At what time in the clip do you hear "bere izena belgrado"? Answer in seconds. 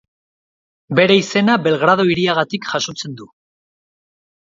0.99-2.05